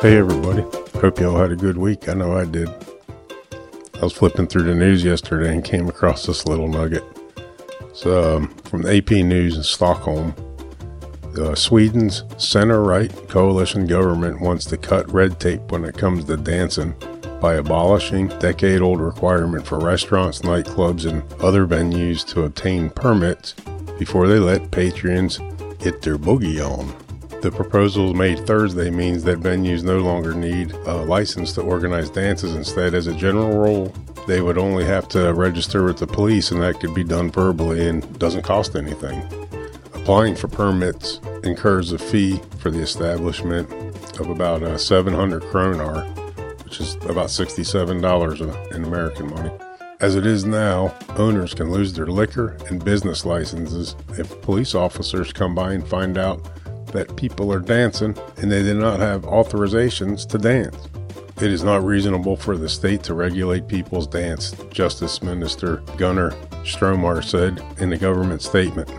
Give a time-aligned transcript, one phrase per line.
[0.00, 0.62] Hey, everybody.
[1.00, 2.08] Hope you all had a good week.
[2.08, 2.68] I know I did.
[3.94, 7.02] I was flipping through the news yesterday and came across this little nugget.
[7.94, 10.36] So, um, from the AP News in Stockholm,
[11.36, 16.36] uh, Sweden's center right coalition government wants to cut red tape when it comes to
[16.36, 16.94] dancing
[17.40, 23.54] by abolishing decade old requirement for restaurants, nightclubs, and other venues to obtain permits
[23.98, 25.38] before they let patrons
[25.80, 27.07] get their boogie on.
[27.40, 32.56] The proposal made Thursday means that venues no longer need a license to organize dances.
[32.56, 33.94] Instead, as a general rule,
[34.26, 37.88] they would only have to register with the police, and that could be done verbally
[37.88, 39.22] and doesn't cost anything.
[39.94, 43.70] Applying for permits incurs a fee for the establishment
[44.18, 46.02] of about uh, 700 kroner,
[46.64, 49.52] which is about $67 in American money.
[50.00, 55.32] As it is now, owners can lose their liquor and business licenses if police officers
[55.32, 56.40] come by and find out
[56.92, 60.88] that people are dancing and they did not have authorizations to dance.
[61.40, 66.32] It is not reasonable for the state to regulate people's dance, Justice Minister Gunnar
[66.64, 68.90] Strömmer said in the government statement.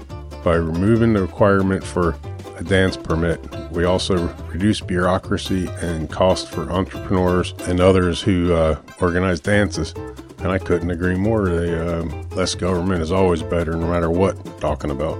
[0.43, 2.15] By removing the requirement for
[2.55, 3.39] a dance permit,
[3.71, 9.93] we also reduce bureaucracy and cost for entrepreneurs and others who uh, organize dances.
[10.39, 11.49] And I couldn't agree more.
[11.49, 15.19] Uh, less government is always better, no matter what talking about.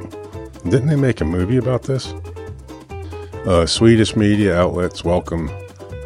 [0.64, 2.14] Didn't they make a movie about this?
[3.46, 5.48] Uh, Swedish media outlets welcome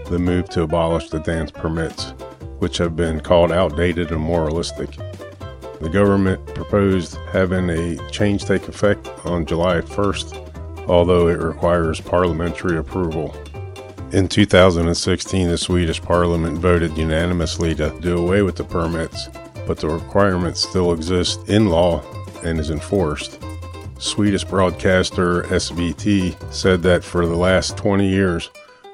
[0.09, 2.12] the move to abolish the dance permits,
[2.59, 4.92] which have been called outdated and moralistic.
[5.81, 12.78] The government proposed having a change take effect on July 1st, although it requires parliamentary
[12.78, 13.36] approval.
[14.12, 19.28] In 2016, the Swedish parliament voted unanimously to do away with the permits,
[19.66, 22.03] but the requirement still exists in law
[22.44, 23.40] and is enforced.
[24.04, 28.50] Swedish broadcaster SVT said that for the last 20 years,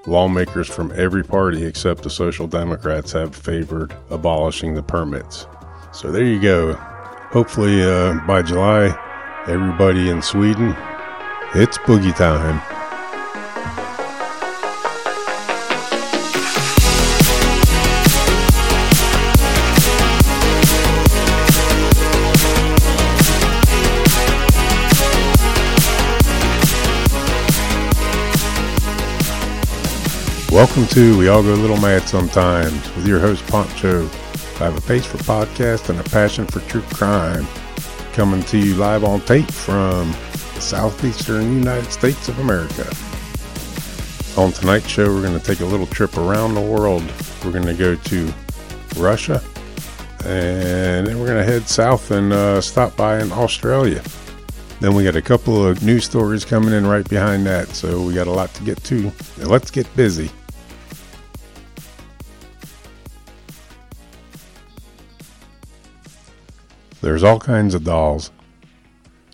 [0.06, 5.48] lawmakers from every party except the Social Democrats have favored abolishing the permits.
[5.94, 6.74] So there you go.
[7.32, 8.96] Hopefully, uh, by July,
[9.48, 10.76] everybody in Sweden,
[11.56, 12.79] it's boogie time.
[30.60, 34.04] Welcome to We All Go a Little Mad Sometimes with your host Poncho.
[34.04, 37.48] I have a face for podcast and a passion for true crime.
[38.12, 42.84] Coming to you live on tape from the southeastern United States of America.
[44.36, 47.10] On tonight's show, we're going to take a little trip around the world.
[47.46, 48.34] We're going to go to
[48.98, 49.42] Russia
[50.26, 54.04] and then we're going to head south and uh, stop by in Australia.
[54.82, 58.14] Then we got a couple of news stories coming in right behind that, so we
[58.14, 59.10] got a lot to get to.
[59.38, 60.30] Let's get busy.
[67.02, 68.32] There's all kinds of dolls.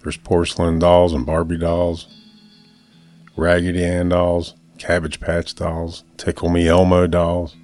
[0.03, 2.07] There's porcelain dolls and Barbie dolls,
[3.35, 7.55] Raggedy Ann dolls, Cabbage Patch dolls, Tickle Me Elmo dolls,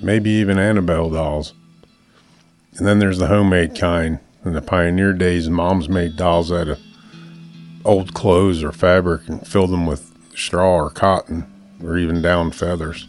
[0.00, 1.54] maybe even Annabelle dolls.
[2.76, 4.20] And then there's the homemade kind.
[4.44, 6.78] In the pioneer days, moms made dolls out of
[7.84, 11.50] old clothes or fabric and filled them with straw or cotton
[11.82, 13.08] or even down feathers.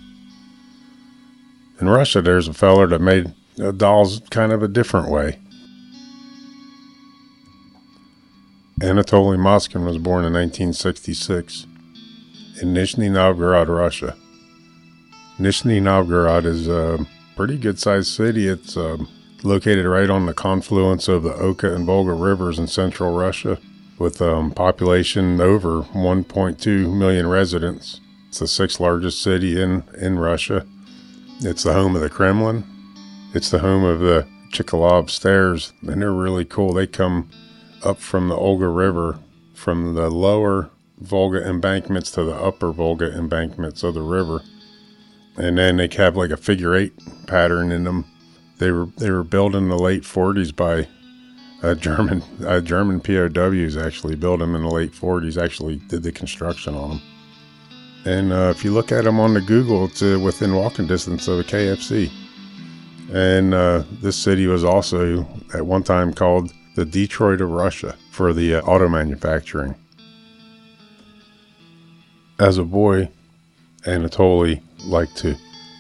[1.80, 5.38] In Russia, there's a feller that made uh, dolls kind of a different way.
[8.80, 11.66] Anatoly Moskvin was born in 1966
[12.62, 14.16] in Nizhny Novgorod, Russia.
[15.38, 18.48] Nizhny Novgorod is a pretty good sized city.
[18.48, 18.98] It's uh,
[19.44, 23.60] located right on the confluence of the Oka and Volga rivers in central Russia,
[23.98, 28.00] with a um, population over 1.2 million residents.
[28.30, 30.66] It's the sixth largest city in, in Russia.
[31.42, 32.64] It's the home of the Kremlin.
[33.34, 36.74] It's the home of the Chkalov Stairs, and they're really cool.
[36.74, 37.30] They come
[37.84, 39.20] up from the Volga River,
[39.54, 40.70] from the lower
[41.00, 44.42] Volga embankments to the upper Volga embankments of the river.
[45.38, 46.94] And then they have like a figure eight
[47.28, 48.06] pattern in them.
[48.58, 50.88] They were they were built in the late 40s by
[51.64, 55.42] a German a German POWs actually built them in the late 40s.
[55.42, 57.02] Actually did the construction on them.
[58.06, 61.28] And uh, if you look at them on the Google, it's uh, within walking distance
[61.28, 62.12] of a KFC.
[63.14, 68.32] And uh, this city was also at one time called the Detroit of Russia for
[68.32, 69.76] the uh, auto manufacturing.
[72.40, 73.10] As a boy,
[73.86, 75.36] Anatoly liked to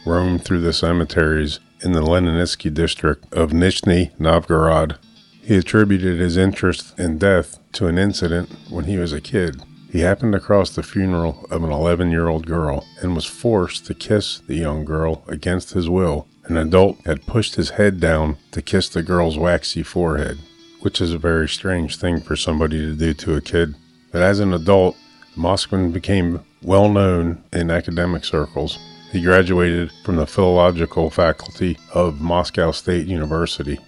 [0.06, 4.98] roam through the cemeteries in the Leninitsky district of Nizhny Novgorod.
[5.42, 9.64] He attributed his interest in death to an incident when he was a kid.
[9.90, 13.94] He happened across the funeral of an 11 year old girl and was forced to
[13.94, 16.28] kiss the young girl against his will.
[16.44, 20.40] An adult had pushed his head down to kiss the girl's waxy forehead,
[20.82, 23.76] which is a very strange thing for somebody to do to a kid.
[24.12, 24.96] But as an adult,
[25.36, 28.80] Moskvin became well known in academic circles.
[29.12, 33.80] He graduated from the philological faculty of Moscow State University.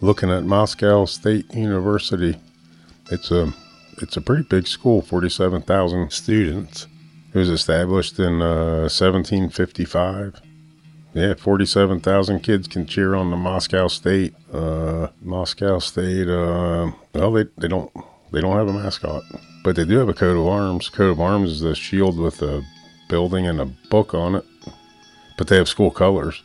[0.00, 2.36] Looking at Moscow State University,
[3.10, 3.52] it's a
[4.00, 6.86] it's a pretty big school, 47,000 students.
[7.32, 10.40] It was established in uh, 1755.
[11.14, 14.34] Yeah, 47,000 kids can cheer on the Moscow State.
[14.50, 17.92] Uh, Moscow State, uh, well, they, they don't
[18.32, 19.22] they don't have a mascot,
[19.62, 20.88] but they do have a coat of arms.
[20.88, 22.62] Coat of arms is a shield with a
[23.10, 24.44] building and a book on it.
[25.36, 26.42] But they have school colors.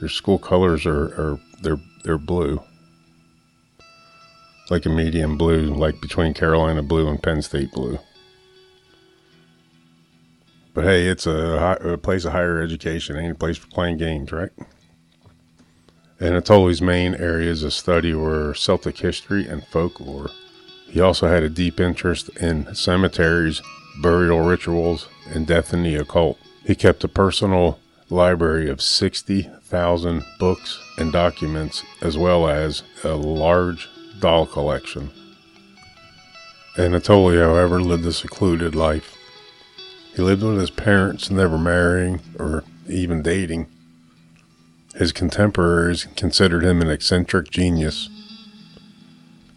[0.00, 2.60] Their school colors are, are they're they're blue,
[4.70, 8.00] like a medium blue, like between Carolina blue and Penn State blue.
[10.72, 14.30] But hey, it's a, a place of higher education, ain't a place for playing games,
[14.30, 14.50] right?
[16.20, 20.30] Anatoly's main areas of study were Celtic history and folklore.
[20.86, 23.62] He also had a deep interest in cemeteries,
[24.02, 26.38] burial rituals, and death in the occult.
[26.64, 27.78] He kept a personal
[28.10, 33.88] library of 60,000 books and documents, as well as a large
[34.18, 35.10] doll collection.
[36.76, 39.16] Anatoly, however, lived a secluded life.
[40.20, 43.68] He lived with his parents, never marrying or even dating.
[44.94, 48.10] His contemporaries considered him an eccentric genius.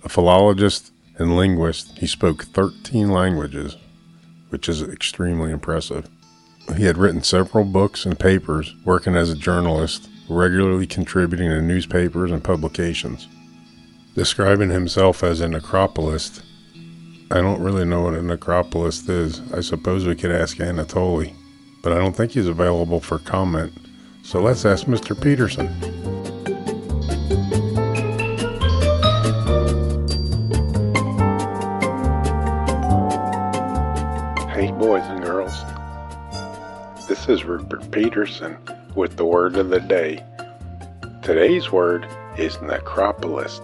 [0.06, 3.76] A philologist and linguist, he spoke 13 languages,
[4.52, 6.08] which is extremely impressive.
[6.78, 12.32] He had written several books and papers, working as a journalist, regularly contributing to newspapers
[12.32, 13.28] and publications.
[14.16, 16.42] Describing himself as a necropolist,
[17.32, 19.42] I don't really know what a necropolis is.
[19.52, 21.34] I suppose we could ask Anatoly,
[21.82, 23.74] but I don't think he's available for comment.
[24.24, 25.20] So let's ask Mr.
[25.20, 25.68] Peterson.
[34.50, 35.54] Hey, boys and girls.
[37.08, 38.58] This is Rupert Peterson
[38.96, 40.24] with the word of the day.
[41.24, 43.64] Today's word is necropolist.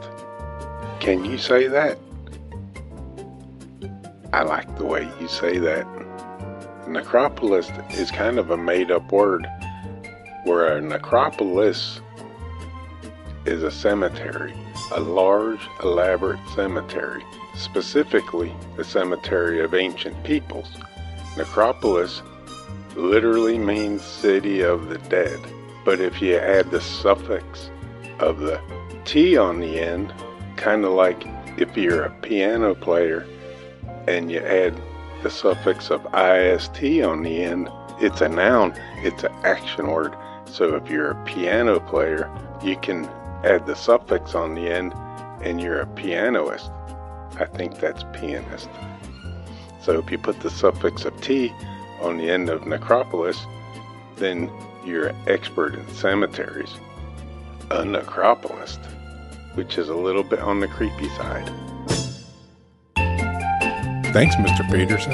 [0.99, 1.97] Can you say that?
[4.39, 5.85] I like the way you say that.
[6.87, 9.45] Necropolis is kind of a made up word,
[10.45, 11.99] where a necropolis
[13.43, 14.53] is a cemetery,
[14.93, 17.21] a large, elaborate cemetery,
[17.53, 20.69] specifically the cemetery of ancient peoples.
[21.35, 22.21] Necropolis
[22.95, 25.37] literally means city of the dead,
[25.83, 27.69] but if you add the suffix
[28.19, 28.61] of the
[29.03, 30.13] T on the end,
[30.55, 31.25] kind of like
[31.57, 33.27] if you're a piano player
[34.09, 34.81] and you add
[35.21, 37.69] the suffix of ist on the end,
[38.01, 40.15] it's a noun, it's an action word.
[40.45, 42.29] So if you're a piano player,
[42.63, 43.05] you can
[43.43, 44.93] add the suffix on the end
[45.43, 46.71] and you're a pianist.
[47.39, 48.69] I think that's pianist.
[49.79, 51.53] So if you put the suffix of T
[52.01, 53.45] on the end of necropolis,
[54.15, 54.51] then
[54.85, 56.73] you're an expert in cemeteries.
[57.69, 58.79] A necropolist,
[59.53, 61.68] which is a little bit on the creepy side.
[64.11, 64.67] Thanks, Mr.
[64.71, 65.13] Peterson.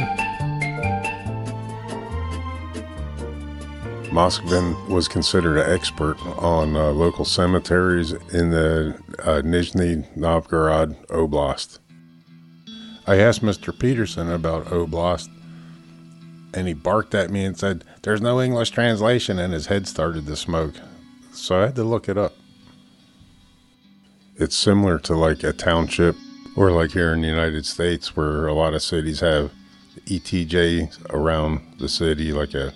[4.15, 11.79] Moskvin was considered an expert on uh, local cemeteries in the uh, Nizhny Novgorod Oblast.
[13.05, 13.77] I asked Mr.
[13.77, 15.27] Peterson about Oblast,
[16.53, 20.25] and he barked at me and said, There's no English translation, and his head started
[20.27, 20.75] to smoke.
[21.33, 22.33] So I had to look it up.
[24.37, 26.15] It's similar to like a township
[26.55, 29.51] or like here in the United States, where a lot of cities have
[30.05, 32.73] ETJ around the city, like a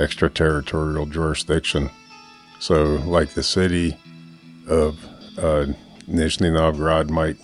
[0.00, 1.90] extraterritorial jurisdiction.
[2.60, 3.96] So, like the city
[4.68, 5.04] of
[5.38, 5.66] uh,
[6.08, 7.36] Nizhny Novgorod might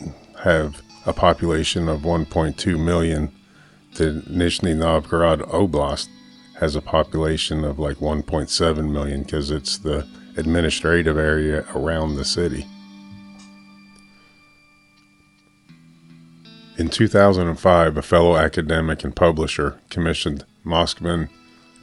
[0.43, 3.33] have a population of 1.2 million,
[3.95, 6.09] the Nizhny Novgorod Oblast
[6.59, 12.67] has a population of like 1.7 million because it's the administrative area around the city.
[16.77, 21.29] In 2005, a fellow academic and publisher commissioned Moskvin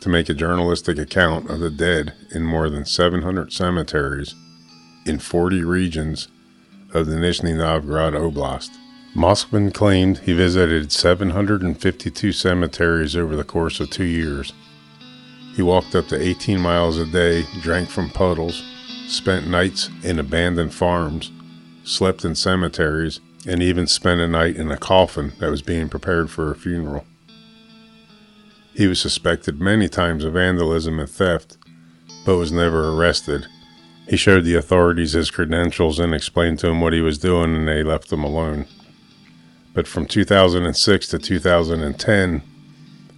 [0.02, 4.36] to make a journalistic account of the dead in more than 700 cemeteries
[5.06, 6.28] in 40 regions
[6.94, 8.72] of the Nizhny Novgorod Oblast.
[9.16, 14.52] Moskvin claimed he visited 752 cemeteries over the course of two years.
[15.56, 18.62] He walked up to 18 miles a day, drank from puddles,
[19.08, 21.32] spent nights in abandoned farms,
[21.86, 26.30] slept in cemeteries, and even spent a night in a coffin that was being prepared
[26.30, 27.06] for a funeral.
[28.74, 31.58] He was suspected many times of vandalism and theft,
[32.26, 33.48] but was never arrested.
[34.08, 37.68] He showed the authorities his credentials and explained to them what he was doing, and
[37.68, 38.68] they left him alone.
[39.74, 42.44] But from 2006 to 2010,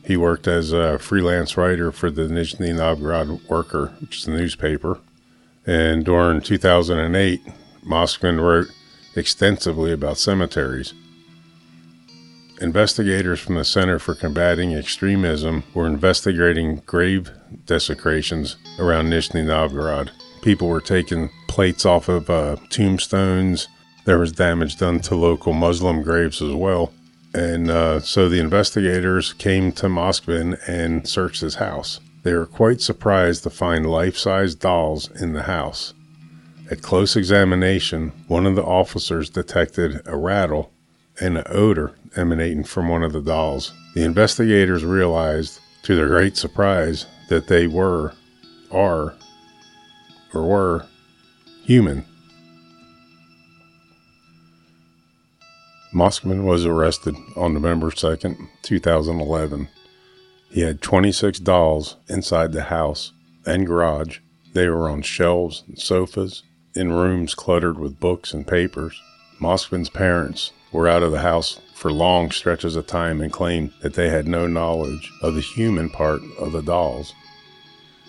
[0.05, 4.99] he worked as a freelance writer for the Nizhny Novgorod Worker, which is a newspaper.
[5.65, 7.41] And during 2008,
[7.85, 8.67] Moskvin wrote
[9.15, 10.93] extensively about cemeteries.
[12.61, 17.31] Investigators from the Center for Combating Extremism were investigating grave
[17.65, 20.11] desecrations around Nizhny Novgorod.
[20.41, 23.67] People were taking plates off of uh, tombstones.
[24.05, 26.93] There was damage done to local Muslim graves as well.
[27.33, 31.99] And uh, so the investigators came to Moskvin and searched his house.
[32.21, 35.93] They were quite surprised to find life size dolls in the house.
[36.73, 40.71] At close examination, one of the officers detected a rattle
[41.21, 43.71] and an odor emanating from one of the dolls.
[43.93, 48.15] The investigators realized, to their great surprise, that they were,
[48.71, 49.13] are,
[50.33, 50.87] or were
[51.61, 52.05] human.
[55.93, 59.67] Moskvin was arrested on November 2nd, 2011.
[60.49, 63.11] He had 26 dolls inside the house
[63.45, 64.21] and garage.
[64.53, 66.41] They were on shelves and sofas,
[66.75, 69.01] in rooms cluttered with books and papers.
[69.39, 73.93] Moskvin's parents were out of the house for long stretches of time and claimed that
[73.93, 77.13] they had no knowledge of the human part of the dolls,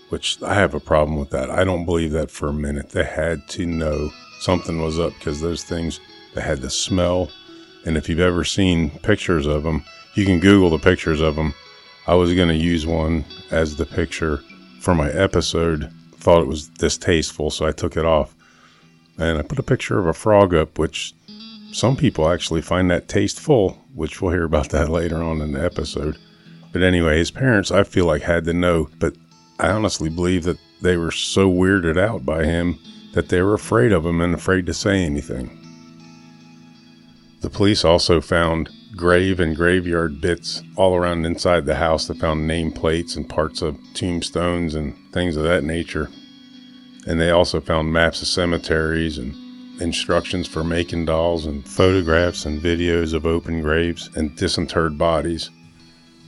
[0.08, 1.50] which I have a problem with that.
[1.50, 2.90] I don't believe that for a minute.
[2.90, 6.00] They had to know something was up because those things,
[6.34, 7.30] they had the smell,
[7.84, 11.52] and if you've ever seen pictures of them, you can Google the pictures of them.
[12.06, 14.38] I was going to use one as the picture
[14.80, 15.90] for my episode.
[16.16, 18.34] Thought it was distasteful, so I took it off.
[19.18, 21.14] And I put a picture of a frog up, which
[21.72, 25.64] some people actually find that tasteful, which we'll hear about that later on in the
[25.64, 26.18] episode.
[26.72, 28.88] But anyway, his parents, I feel like, had to know.
[28.98, 29.14] But
[29.60, 32.78] I honestly believe that they were so weirded out by him
[33.12, 35.60] that they were afraid of him and afraid to say anything.
[37.40, 42.06] The police also found grave and graveyard bits all around inside the house.
[42.06, 46.10] They found name plates and parts of tombstones and things of that nature.
[47.06, 49.34] And they also found maps of cemeteries and
[49.80, 55.50] instructions for making dolls and photographs and videos of open graves and disinterred bodies.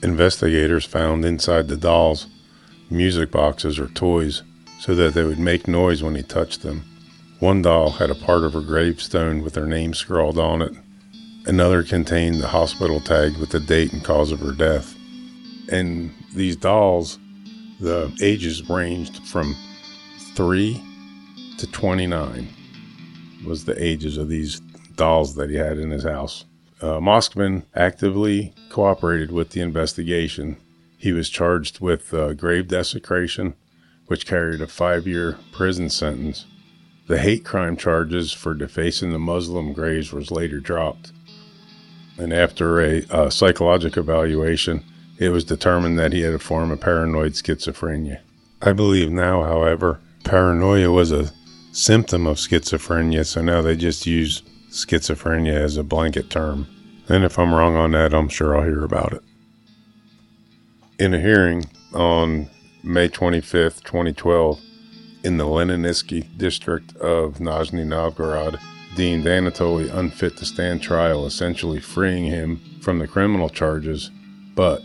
[0.03, 2.27] Investigators found inside the dolls
[2.91, 4.43] music boxes or toys
[4.79, 6.85] so that they would make noise when he touched them.
[7.41, 10.73] One doll had a part of her gravestone with her name scrawled on it
[11.47, 14.97] Another contained the hospital tag with the date and cause of her death.
[15.71, 17.21] And these dolls,
[17.79, 19.55] the ages ranged from
[20.37, 20.83] 3
[21.59, 22.49] to 29
[23.45, 24.61] was the ages of these
[24.95, 26.45] dolls that he had in his house.
[26.81, 30.57] Uh, Moskvin actively cooperated with the investigation.
[30.99, 33.55] He was charged with uh, grave desecration,
[34.07, 36.47] which carried a five year prison sentence.
[37.09, 41.13] The hate crime charges for defacing the Muslim graves was later dropped
[42.19, 44.85] and after a, a psychological evaluation,
[45.19, 48.21] it was determined that he had a form of paranoid schizophrenia.
[48.63, 51.33] I believe now, however, paranoia was a
[51.73, 56.67] symptom of schizophrenia, so now they just use schizophrenia as a blanket term.
[57.09, 59.23] And if I'm wrong on that, I'm sure I'll hear about it.
[60.99, 62.51] In a hearing on
[62.83, 64.61] May 25th, 2012,
[65.23, 68.59] in the Leninitsky district of Nizhny Novgorod,
[68.97, 74.11] deemed Anatoly unfit to stand trial, essentially freeing him from the criminal charges.
[74.57, 74.83] But,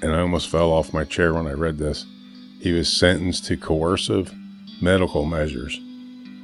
[0.00, 2.06] and I almost fell off my chair when I read this,
[2.60, 4.32] he was sentenced to coercive
[4.80, 5.76] medical measures.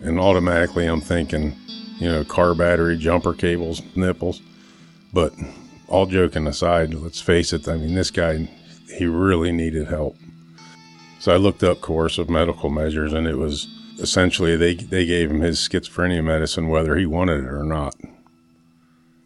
[0.02, 1.57] And automatically I'm thinking,
[1.99, 4.42] you know, car battery, jumper cables, nipples.
[5.12, 5.33] But
[5.88, 8.49] all joking aside, let's face it, I mean, this guy,
[8.97, 10.16] he really needed help.
[11.21, 13.69] So I looked up coercive medical measures and it was
[14.00, 17.95] essentially they, they gave him his schizophrenia medicine whether he wanted it or not.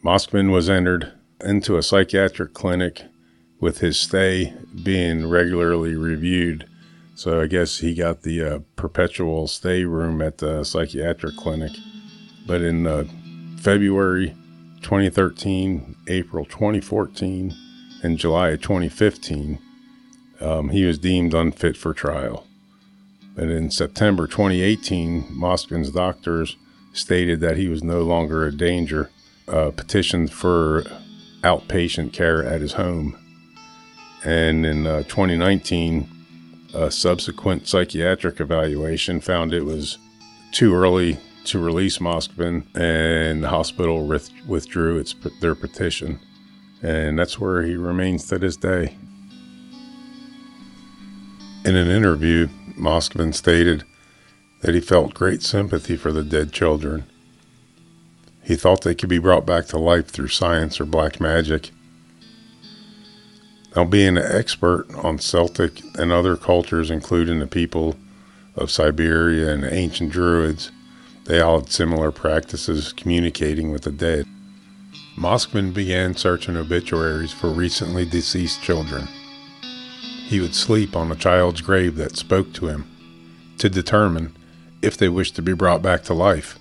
[0.05, 3.03] Moskvin was entered into a psychiatric clinic
[3.61, 6.69] with his stay being regularly reviewed.
[7.17, 11.73] So I guess he got the uh, perpetual stay room at the psychiatric clinic.
[12.47, 13.05] But in uh,
[13.59, 14.37] February
[14.83, 17.55] 2013, April 2014,
[18.03, 19.59] and July 2015,
[20.43, 22.47] um, he was deemed unfit for trial.
[23.35, 26.57] And in September 2018, Moskvin's doctors
[26.93, 29.11] stated that he was no longer a danger,
[29.49, 30.85] uh, petitioned for
[31.41, 33.17] outpatient care at his home.
[34.23, 36.11] And in uh, 2019,
[36.75, 39.99] a subsequent psychiatric evaluation found it was
[40.53, 44.07] too early to release Moskvin, and the hospital
[44.47, 46.19] withdrew its, their petition.
[46.83, 48.97] And that's where he remains to this day.
[51.65, 53.85] In an interview, Moskvin stated
[54.63, 57.05] that he felt great sympathy for the dead children.
[58.43, 61.71] He thought they could be brought back to life through science or black magic.
[63.77, 67.95] Now, being an expert on Celtic and other cultures, including the people
[68.55, 70.73] of Siberia and ancient Druids,
[71.27, 74.25] they all had similar practices communicating with the dead.
[75.19, 79.09] Moskvin began searching obituaries for recently deceased children.
[80.27, 82.91] He would sleep on a child's grave that spoke to him
[83.59, 84.35] to determine
[84.81, 86.59] if they wished to be brought back to life.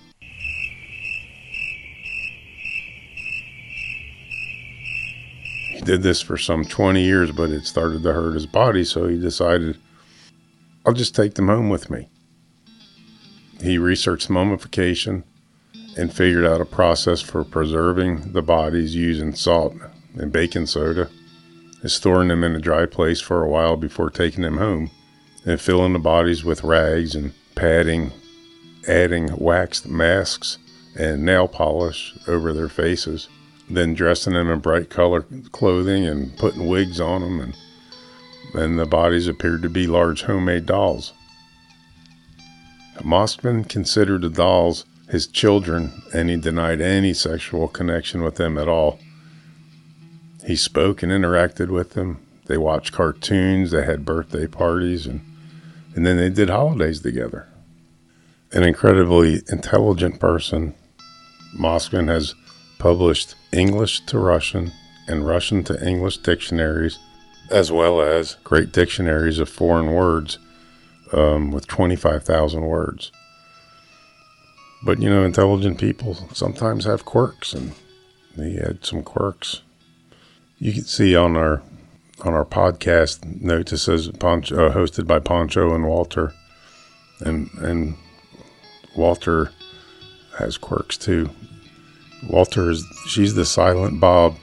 [5.86, 9.18] Did this for some 20 years, but it started to hurt his body, so he
[9.18, 9.78] decided,
[10.84, 12.08] I'll just take them home with me.
[13.62, 15.24] He researched mummification
[15.96, 19.74] and figured out a process for preserving the bodies using salt
[20.18, 21.08] and baking soda
[21.80, 24.90] and storing them in a dry place for a while before taking them home
[25.46, 28.12] and filling the bodies with rags and padding,
[28.88, 30.58] adding waxed masks
[30.98, 33.28] and nail polish over their faces,
[33.68, 37.56] then dressing them in bright color clothing and putting wigs on them and
[38.54, 41.12] then the bodies appeared to be large homemade dolls.
[43.00, 48.68] Moskvin considered the dolls his children, and he denied any sexual connection with them at
[48.68, 48.98] all.
[50.44, 52.18] He spoke and interacted with them.
[52.46, 55.20] They watched cartoons, they had birthday parties, and,
[55.94, 57.48] and then they did holidays together.
[58.52, 60.74] An incredibly intelligent person,
[61.58, 62.34] Moskvin has
[62.78, 64.72] published English to Russian
[65.08, 66.98] and Russian to English dictionaries,
[67.50, 70.38] as well as great dictionaries of foreign words
[71.12, 73.12] um, with 25,000 words.
[74.82, 77.72] But you know, intelligent people sometimes have quirks, and
[78.36, 79.62] he had some quirks.
[80.58, 81.62] You can see on our
[82.24, 86.32] on our podcast note it says Poncho, uh, hosted by Poncho and Walter,
[87.20, 87.96] and and
[88.96, 89.50] Walter
[90.38, 91.30] has quirks too.
[92.28, 94.36] Walter is she's the silent Bob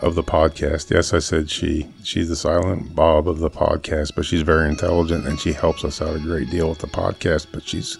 [0.00, 0.90] of the podcast.
[0.90, 1.88] Yes, I said she.
[2.02, 6.02] She's the silent Bob of the podcast, but she's very intelligent and she helps us
[6.02, 7.46] out a great deal with the podcast.
[7.52, 7.98] But she's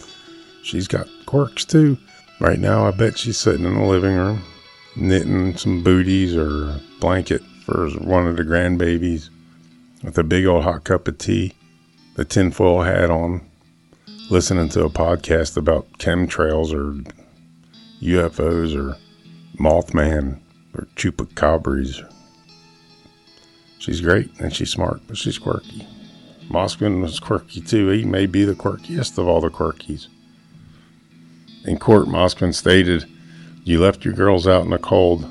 [0.62, 1.96] she's got quirks too.
[2.40, 4.42] Right now, I bet she's sitting in the living room
[4.96, 9.30] knitting some booties or a blanket for one of the grandbabies
[10.02, 11.52] with a big old hot cup of tea,
[12.16, 13.40] the tinfoil hat on,
[14.30, 17.02] listening to a podcast about chemtrails or
[18.02, 18.96] UFOs or
[19.58, 20.40] Mothman
[20.74, 22.10] or chupacabras.
[23.78, 25.86] She's great and she's smart, but she's quirky.
[26.48, 27.88] Moskvin was quirky too.
[27.88, 30.08] He may be the quirkiest of all the quirkies.
[31.66, 33.06] In court, Moskvin stated,
[33.64, 35.24] You left your girls out in the cold,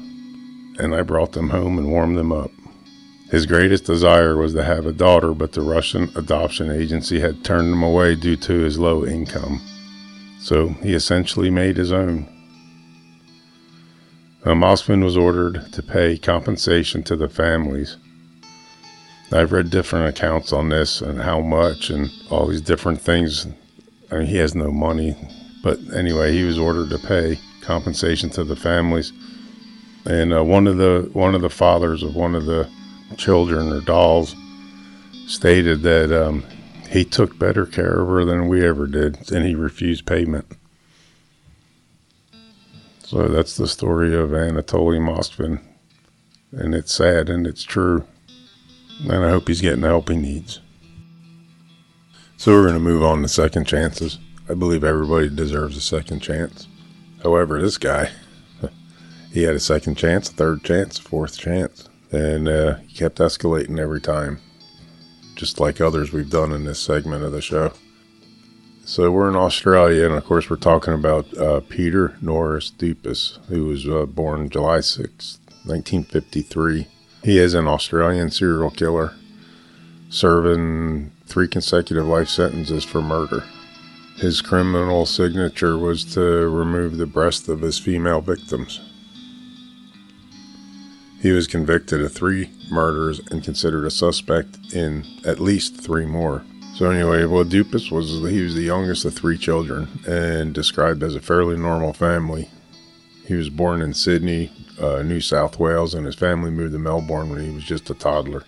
[0.79, 2.51] and I brought them home and warmed them up.
[3.29, 7.73] His greatest desire was to have a daughter, but the Russian adoption agency had turned
[7.73, 9.61] him away due to his low income.
[10.39, 12.27] So he essentially made his own.
[14.45, 17.95] Now, Moskvin was ordered to pay compensation to the families.
[19.31, 23.47] I've read different accounts on this and how much and all these different things.
[24.11, 25.15] I mean, he has no money.
[25.63, 29.13] But anyway, he was ordered to pay compensation to the families.
[30.05, 32.69] And uh, one of the one of the fathers of one of the
[33.15, 34.35] children or dolls
[35.27, 36.43] stated that um,
[36.89, 40.45] he took better care of her than we ever did, and he refused payment.
[43.03, 45.61] So that's the story of Anatoly Moskvin,
[46.51, 48.05] and it's sad and it's true.
[49.01, 50.61] And I hope he's getting the help he needs.
[52.37, 54.19] So we're going to move on to second chances.
[54.49, 56.67] I believe everybody deserves a second chance.
[57.21, 58.11] However, this guy,
[59.31, 63.17] he had a second chance, a third chance, a fourth chance, and uh, he kept
[63.17, 64.39] escalating every time,
[65.35, 67.73] just like others we've done in this segment of the show.
[68.85, 73.63] So we're in Australia, and of course, we're talking about uh, Peter Norris Dupas, who
[73.65, 76.87] was uh, born July 6, 1953.
[77.23, 79.13] He is an Australian serial killer,
[80.09, 83.45] serving three consecutive life sentences for murder.
[84.17, 88.81] His criminal signature was to remove the breasts of his female victims.
[91.21, 96.43] He was convicted of three murders and considered a suspect in at least three more.
[96.75, 101.15] So anyway, well, Dupas was he was the youngest of three children and described as
[101.15, 102.49] a fairly normal family.
[103.27, 107.29] He was born in Sydney, uh, New South Wales, and his family moved to Melbourne
[107.29, 108.43] when he was just a toddler.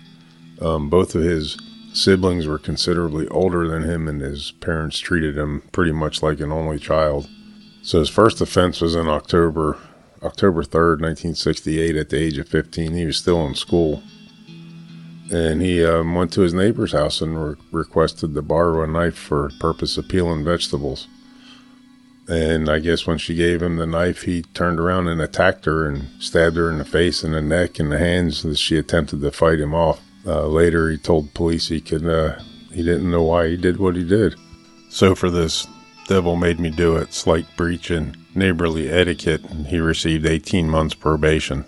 [0.59, 1.55] Um, both of his
[1.93, 6.51] siblings were considerably older than him, and his parents treated him pretty much like an
[6.51, 7.29] only child.
[7.83, 9.77] So his first offense was in October,
[10.23, 12.93] October 3rd, 1968, at the age of 15.
[12.93, 14.01] He was still in school.
[15.31, 19.15] And he um, went to his neighbor's house and re- requested to borrow a knife
[19.15, 21.07] for purpose of peeling vegetables.
[22.27, 25.87] And I guess when she gave him the knife, he turned around and attacked her
[25.87, 29.21] and stabbed her in the face and the neck and the hands as she attempted
[29.21, 30.01] to fight him off.
[30.25, 32.39] Uh, later, he told police he could uh,
[32.73, 34.35] he didn't know why he did what he did.
[34.89, 35.67] So for this
[36.07, 41.65] devil made me do it slight breach in neighborly etiquette, he received 18 months probation.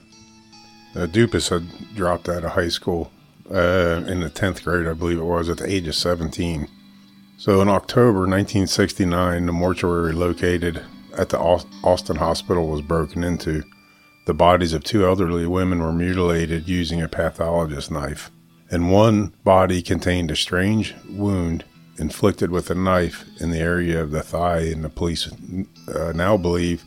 [0.95, 3.11] Uh, Dupas had dropped out of high school
[3.51, 6.67] uh, in the 10th grade, I believe it was, at the age of 17.
[7.37, 10.83] So in October 1969, the mortuary located
[11.17, 13.63] at the Austin Hospital was broken into.
[14.25, 18.29] The bodies of two elderly women were mutilated using a pathologist knife,
[18.69, 21.63] and one body contained a strange wound
[21.97, 24.59] inflicted with a knife in the area of the thigh.
[24.59, 25.31] And the police
[25.87, 26.83] uh, now believe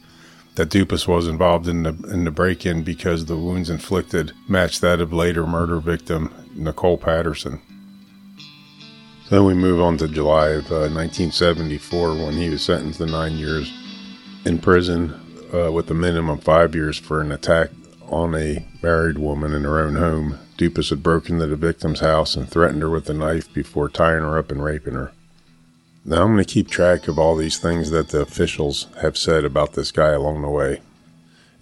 [0.56, 5.00] that Dupas was involved in the in the break-in because the wounds inflicted matched that
[5.00, 7.60] of later murder victim Nicole Patterson.
[9.30, 13.36] Then we move on to July of uh, 1974 when he was sentenced to nine
[13.36, 13.72] years
[14.44, 15.14] in prison
[15.54, 17.70] uh, with a minimum five years for an attack
[18.08, 20.38] on a married woman in her own home.
[20.58, 24.22] Dupas had broken into the victim's house and threatened her with a knife before tying
[24.22, 25.12] her up and raping her.
[26.04, 29.44] Now I'm going to keep track of all these things that the officials have said
[29.44, 30.80] about this guy along the way.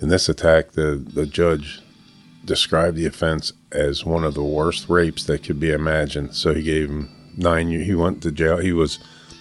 [0.00, 1.82] In this attack, the, the judge
[2.44, 6.62] described the offense as one of the worst rapes that could be imagined, so he
[6.62, 7.86] gave him nine years.
[7.86, 8.58] He went to jail.
[8.58, 8.98] He was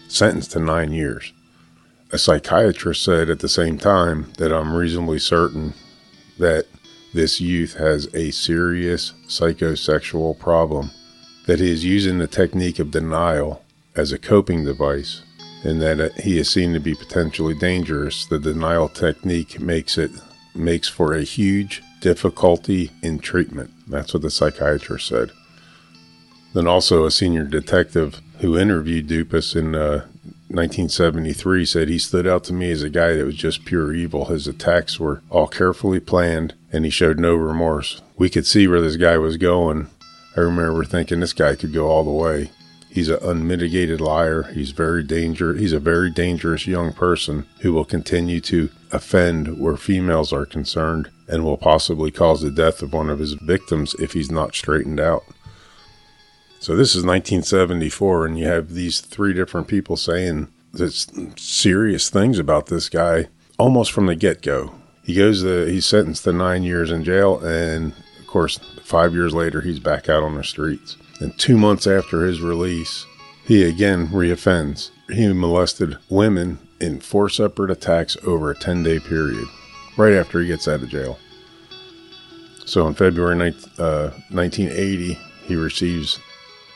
[0.07, 1.33] sentenced to nine years.
[2.11, 5.73] A psychiatrist said at the same time that I'm reasonably certain
[6.39, 6.65] that
[7.13, 10.91] this youth has a serious psychosexual problem,
[11.47, 13.63] that he is using the technique of denial
[13.95, 15.23] as a coping device,
[15.63, 18.25] and that uh, he is seen to be potentially dangerous.
[18.25, 20.11] The denial technique makes it
[20.53, 23.71] makes for a huge difficulty in treatment.
[23.87, 25.31] That's what the psychiatrist said.
[26.53, 30.05] Then also a senior detective who interviewed Dupas in uh,
[30.49, 34.25] 1973 said he stood out to me as a guy that was just pure evil.
[34.25, 38.01] His attacks were all carefully planned and he showed no remorse.
[38.17, 39.87] We could see where this guy was going.
[40.37, 42.51] I remember thinking this guy could go all the way.
[42.97, 44.49] He's an unmitigated liar.
[44.55, 45.53] He's very danger.
[45.53, 51.11] He's a very dangerous young person who will continue to offend where females are concerned
[51.27, 54.99] and will possibly cause the death of one of his victims if he's not straightened
[54.99, 55.23] out.
[56.59, 61.05] So this is 1974, and you have these three different people saying this
[61.35, 63.27] serious things about this guy
[63.59, 64.73] almost from the get go.
[65.03, 69.35] He goes to, he's sentenced to nine years in jail, and of course, five years
[69.35, 70.97] later, he's back out on the streets.
[71.19, 73.05] And two months after his release,
[73.45, 74.91] he again reoffends.
[75.09, 79.47] He molested women in four separate attacks over a 10 day period,
[79.97, 81.17] right after he gets out of jail.
[82.65, 85.13] So in February 19, uh, 1980,
[85.45, 86.19] he receives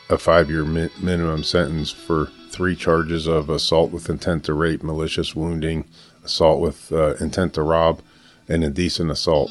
[0.09, 4.83] a five year mi- minimum sentence for three charges of assault with intent to rape,
[4.83, 5.85] malicious wounding,
[6.23, 8.01] assault with uh, intent to rob,
[8.47, 9.49] and indecent assault.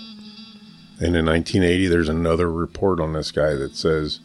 [0.98, 4.20] And in 1980, there's another report on this guy that says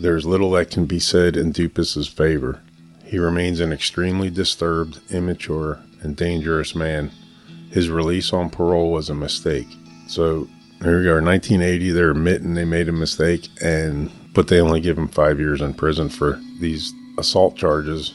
[0.00, 2.60] there's little that can be said in Dupas's favor.
[3.04, 7.10] He remains an extremely disturbed, immature, and dangerous man.
[7.70, 9.66] His release on parole was a mistake.
[10.06, 10.48] So
[10.82, 11.90] here we are, 1980.
[11.90, 15.74] They're admitting they made a mistake, and but they only give him five years in
[15.74, 18.14] prison for these assault charges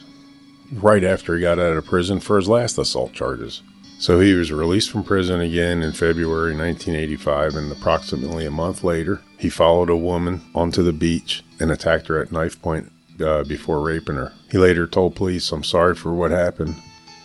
[0.72, 3.62] right after he got out of prison for his last assault charges.
[3.98, 9.22] So he was released from prison again in February 1985, and approximately a month later,
[9.38, 12.92] he followed a woman onto the beach and attacked her at knife point
[13.24, 14.32] uh, before raping her.
[14.50, 16.76] He later told police, I'm sorry for what happened.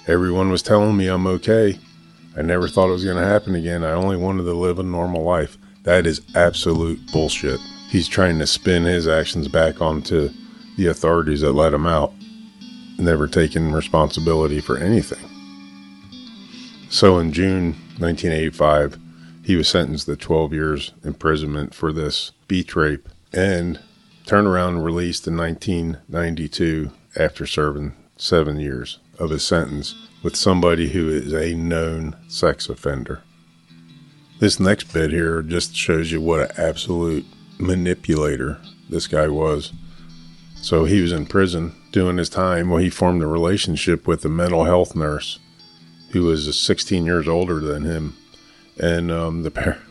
[0.07, 1.77] Everyone was telling me I'm okay.
[2.37, 3.83] I never thought it was going to happen again.
[3.83, 5.57] I only wanted to live a normal life.
[5.83, 7.59] That is absolute bullshit
[7.91, 10.29] he's trying to spin his actions back onto
[10.77, 12.13] the authorities that let him out,
[12.97, 15.30] never taking responsibility for anything.
[16.91, 18.99] So in June 1985,
[19.45, 23.79] he was sentenced to 12 years imprisonment for this beach rape and
[24.25, 30.89] turned around and released in 1992 after serving seven years of his sentence with somebody
[30.89, 33.23] who is a known sex offender.
[34.39, 37.25] This next bit here just shows you what an absolute
[37.57, 39.71] manipulator this guy was.
[40.55, 42.69] So he was in prison doing his time.
[42.69, 45.39] Well, he formed a relationship with a mental health nurse
[46.11, 48.17] who was 16 years older than him,
[48.79, 49.81] and um, the pair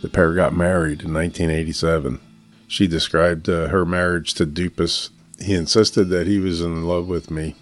[0.00, 2.20] the pair got married in 1987.
[2.68, 5.10] She described uh, her marriage to Dupas.
[5.40, 7.56] He insisted that he was in love with me,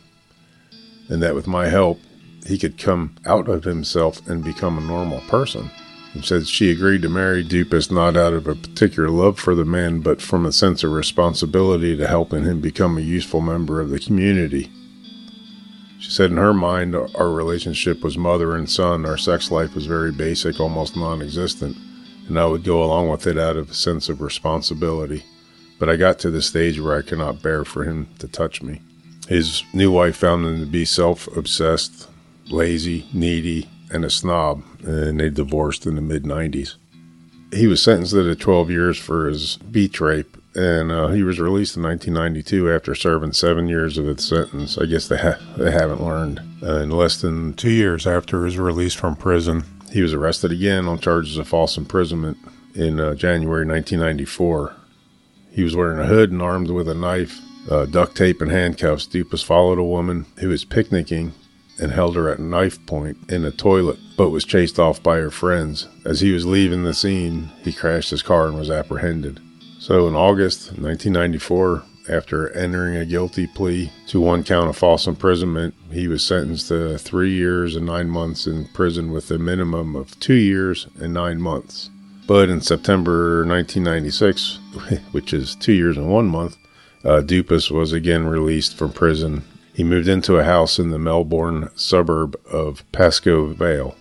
[1.09, 2.01] and that with my help,
[2.47, 5.71] he could come out of himself and become a normal person.
[6.14, 9.64] and said she agreed to marry Dupas not out of a particular love for the
[9.64, 13.90] man, but from a sense of responsibility to helping him become a useful member of
[13.90, 14.71] the community.
[15.99, 19.07] She said in her mind, our relationship was mother and son.
[19.07, 21.77] Our sex life was very basic, almost non existent,
[22.29, 25.25] and I would go along with it out of a sense of responsibility.
[25.79, 28.63] But I got to the stage where I could not bear for him to touch
[28.63, 28.81] me.
[29.29, 32.09] His new wife found him to be self obsessed,
[32.49, 36.77] lazy, needy, and a snob, and they divorced in the mid 90s.
[37.53, 41.77] He was sentenced to 12 years for his beach rape, and uh, he was released
[41.77, 44.79] in 1992 after serving seven years of his sentence.
[44.79, 46.40] I guess they, ha- they haven't learned.
[46.62, 50.87] Uh, in less than two years after his release from prison, he was arrested again
[50.87, 52.38] on charges of false imprisonment
[52.75, 54.75] in uh, January 1994.
[55.53, 57.38] He was wearing a hood and armed with a knife,
[57.71, 59.07] uh, duct tape, and handcuffs.
[59.07, 61.33] Dupas followed a woman who was picnicking
[61.79, 65.31] and held her at knife point in a toilet, but was chased off by her
[65.31, 65.87] friends.
[66.07, 69.40] As he was leaving the scene, he crashed his car and was apprehended.
[69.87, 75.77] So in August 1994, after entering a guilty plea to one count of false imprisonment,
[75.92, 80.18] he was sentenced to three years and nine months in prison with a minimum of
[80.18, 81.88] two years and nine months.
[82.27, 84.59] But in September 1996,
[85.12, 86.57] which is two years and one month,
[87.05, 91.70] uh, Dupas was again released from prison he moved into a house in the Melbourne
[91.77, 93.94] suburb of Pascoe Vale.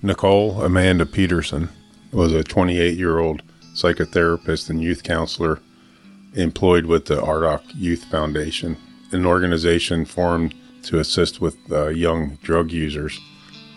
[0.00, 1.68] Nicole Amanda Patterson
[2.12, 3.42] was a 28 year old
[3.74, 5.60] psychotherapist and youth counselor
[6.34, 8.76] employed with the Ardagh Youth Foundation,
[9.10, 10.54] an organization formed
[10.84, 13.20] to assist with uh, young drug users.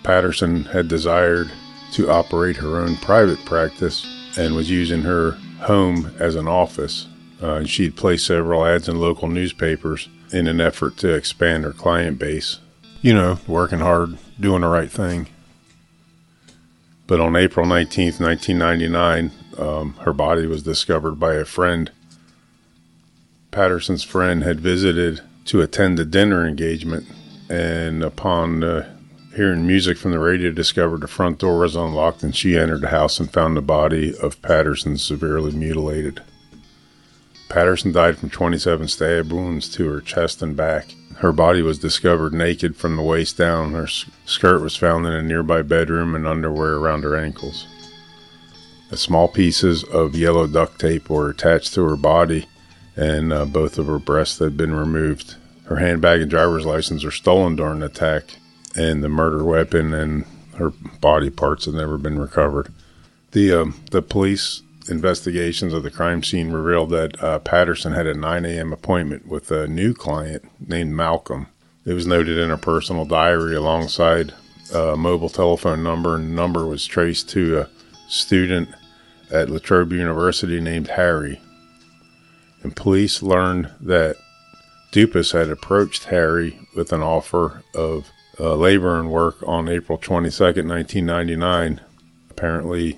[0.04, 1.52] Patterson had desired
[1.94, 4.06] to operate her own private practice
[4.38, 5.32] and was using her
[5.62, 7.08] home as an office.
[7.42, 11.72] Uh, and she'd placed several ads in local newspapers in an effort to expand her
[11.72, 12.60] client base.
[13.02, 15.28] You know, working hard, doing the right thing.
[17.08, 21.92] But on April 19th, 1999, um, her body was discovered by a friend.
[23.52, 27.08] Patterson's friend had visited to attend a dinner engagement,
[27.50, 28.96] and upon uh,
[29.36, 32.90] hearing music from the radio, discovered the front door was unlocked, and she entered the
[32.90, 36.22] house and found the body of Patterson severely mutilated.
[37.50, 40.96] Patterson died from 27 stab wounds to her chest and back.
[41.18, 43.74] Her body was discovered naked from the waist down.
[43.74, 47.68] Her skirt was found in a nearby bedroom and underwear around her ankles.
[48.90, 52.48] The small pieces of yellow duct tape were attached to her body,
[52.96, 55.36] and uh, both of her breasts had been removed.
[55.66, 58.38] Her handbag and driver's license were stolen during the attack,
[58.76, 60.26] and the murder weapon and
[60.58, 60.70] her
[61.02, 62.72] body parts have never been recovered.
[63.32, 68.14] The uh, the police investigations of the crime scene revealed that uh, Patterson had a
[68.14, 68.72] 9 a.m.
[68.72, 71.48] appointment with a new client named Malcolm.
[71.86, 74.34] It was noted in her personal diary alongside
[74.74, 77.75] a mobile telephone number, and the number was traced to a
[78.08, 78.70] student
[79.32, 81.42] at La Trobe University named Harry.
[82.64, 84.16] And police learned that
[84.92, 90.44] Dupas had approached Harry with an offer of uh, labor and work on April 22,
[90.44, 91.82] 1999.
[92.30, 92.98] Apparently,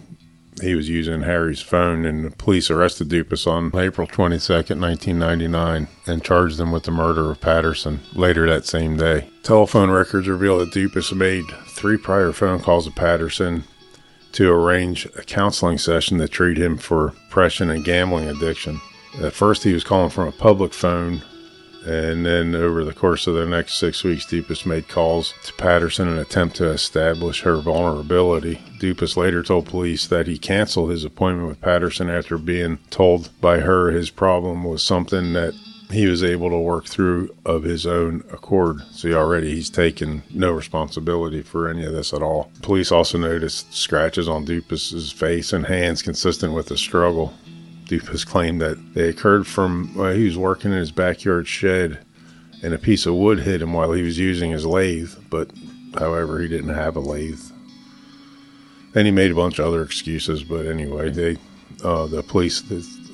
[0.62, 6.24] he was using Harry's phone, and the police arrested Dupas on April 22nd, 1999, and
[6.24, 9.30] charged him with the murder of Patterson later that same day.
[9.44, 13.64] Telephone records reveal that Dupas made three prior phone calls to Patterson
[14.34, 18.80] to arrange a counseling session to treat him for depression and gambling addiction.
[19.22, 21.22] At first, he was calling from a public phone
[21.88, 26.10] and then over the course of the next six weeks, Dupas made calls to Patterson
[26.10, 28.62] in an attempt to establish her vulnerability.
[28.78, 33.60] Dupas later told police that he canceled his appointment with Patterson after being told by
[33.60, 35.54] her his problem was something that
[35.92, 38.82] he was able to work through of his own accord.
[38.92, 42.52] See, already he's taken no responsibility for any of this at all.
[42.62, 47.34] Police also noticed scratches on Dupas's face and hands consistent with the struggle.
[47.86, 52.00] Dupas claimed that they occurred from while he was working in his backyard shed
[52.64, 55.50] and a piece of wood hit him while he was using his lathe, but
[55.98, 57.40] however, he didn't have a lathe.
[58.94, 61.38] Then he made a bunch of other excuses, but anyway, they,
[61.84, 62.62] uh, the police,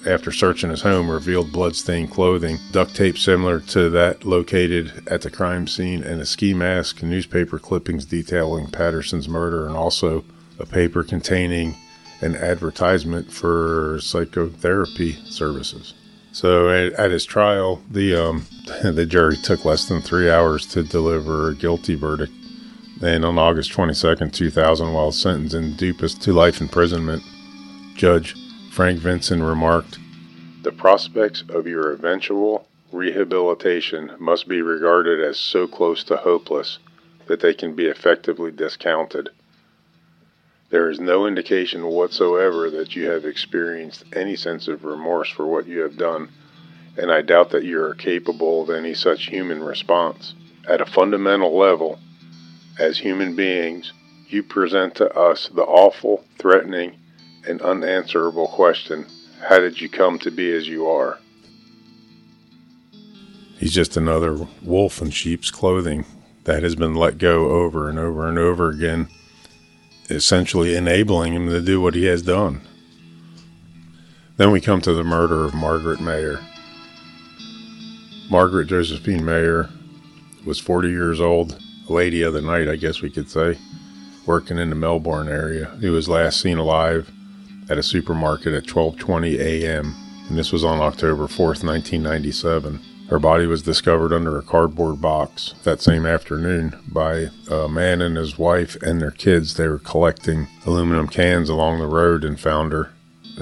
[0.06, 5.32] after searching his home, revealed bloodstained clothing, duct tape similar to that located at the
[5.32, 10.24] crime scene, and a ski mask, newspaper clippings detailing Patterson's murder, and also
[10.60, 11.76] a paper containing
[12.22, 15.94] an advertisement for psychotherapy services.
[16.32, 18.46] So at, at his trial, the um,
[18.84, 22.34] the jury took less than three hours to deliver a guilty verdict.
[23.02, 27.22] And on August 22nd, 2000, while sentencing Dupas to life imprisonment,
[27.96, 28.36] Judge
[28.74, 30.00] Frank Vincent remarked,
[30.64, 36.80] The prospects of your eventual rehabilitation must be regarded as so close to hopeless
[37.28, 39.30] that they can be effectively discounted.
[40.72, 45.68] There is no indication whatsoever that you have experienced any sense of remorse for what
[45.68, 46.30] you have done,
[46.98, 50.34] and I doubt that you are capable of any such human response.
[50.68, 52.00] At a fundamental level,
[52.80, 53.94] as human beings,
[54.30, 56.96] you present to us the awful, threatening,
[57.48, 59.06] and unanswerable question
[59.42, 61.20] How did you come to be as you are?
[63.58, 66.06] He's just another wolf in sheep's clothing
[66.44, 69.08] that has been let go over and over and over again
[70.10, 72.62] essentially enabling him to do what he has done.
[74.36, 76.40] Then we come to the murder of Margaret Mayer.
[78.30, 79.70] Margaret Josephine Mayer
[80.46, 83.58] was 40 years old, a lady of the night, I guess we could say,
[84.26, 85.72] working in the Melbourne area.
[85.80, 87.10] He was last seen alive
[87.74, 89.96] at a supermarket at 12:20 a.m.
[90.30, 92.80] and this was on October 4th, 1997.
[93.10, 98.16] Her body was discovered under a cardboard box that same afternoon by a man and
[98.16, 99.56] his wife and their kids.
[99.56, 102.92] They were collecting aluminum cans along the road and found her.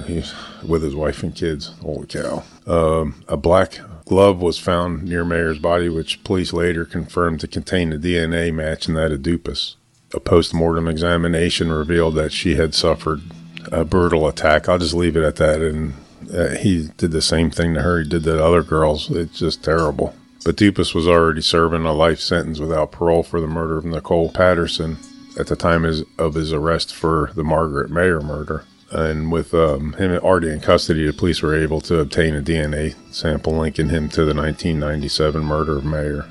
[0.06, 0.32] He's
[0.66, 1.74] with his wife and kids.
[1.82, 2.42] Holy cow.
[2.66, 7.92] Um, a black glove was found near Mayer's body, which police later confirmed to contain
[7.92, 9.76] a DNA match matching that of Dupas.
[10.14, 13.20] A post mortem examination revealed that she had suffered
[13.70, 14.68] a brutal attack.
[14.68, 15.94] I'll just leave it at that and
[16.32, 19.10] uh, he did the same thing to her he did to other girls.
[19.10, 20.14] It's just terrible.
[20.44, 24.30] But Dupas was already serving a life sentence without parole for the murder of Nicole
[24.30, 24.98] Patterson
[25.38, 25.84] at the time
[26.18, 28.64] of his arrest for the Margaret Mayer murder.
[28.90, 32.94] And with um, him already in custody, the police were able to obtain a DNA
[33.12, 36.26] sample linking him to the 1997 murder of Mayer.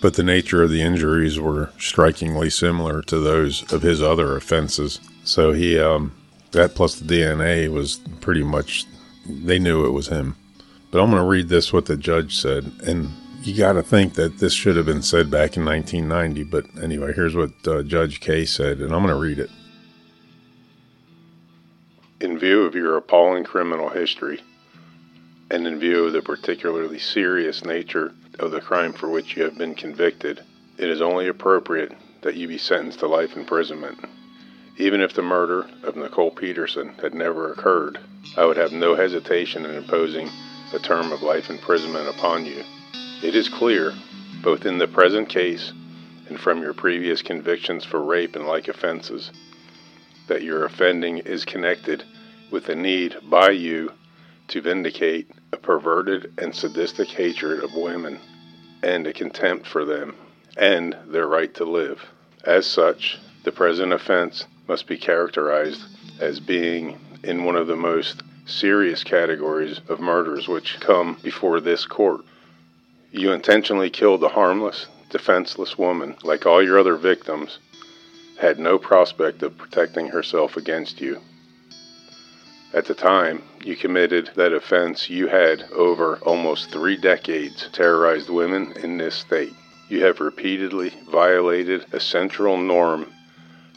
[0.00, 5.00] But the nature of the injuries were strikingly similar to those of his other offenses.
[5.22, 6.12] So he, um,
[6.54, 8.86] that plus the DNA was pretty much
[9.26, 10.36] they knew it was him.
[10.90, 13.10] But I'm going to read this what the judge said, and
[13.42, 16.44] you got to think that this should have been said back in 1990.
[16.44, 19.50] But anyway, here's what uh, Judge Kay said, and I'm going to read it.
[22.20, 24.40] In view of your appalling criminal history,
[25.50, 29.58] and in view of the particularly serious nature of the crime for which you have
[29.58, 30.42] been convicted,
[30.78, 33.98] it is only appropriate that you be sentenced to life imprisonment.
[34.76, 38.00] Even if the murder of Nicole Patterson had never occurred,
[38.36, 40.28] I would have no hesitation in imposing
[40.72, 42.64] a term of life imprisonment upon you.
[43.22, 43.92] It is clear,
[44.42, 45.72] both in the present case
[46.28, 49.30] and from your previous convictions for rape and like offenses,
[50.26, 52.02] that your offending is connected
[52.50, 53.92] with a need by you
[54.48, 58.18] to vindicate a perverted and sadistic hatred of women
[58.82, 60.16] and a contempt for them
[60.56, 62.04] and their right to live.
[62.44, 65.82] As such, the present offense must be characterized
[66.20, 71.86] as being in one of the most serious categories of murders which come before this
[71.86, 72.22] court.
[73.10, 77.58] You intentionally killed a harmless, defenseless woman, like all your other victims,
[78.38, 81.20] had no prospect of protecting herself against you.
[82.74, 88.72] At the time you committed that offense, you had, over almost three decades, terrorized women
[88.82, 89.54] in this state.
[89.88, 93.13] You have repeatedly violated a central norm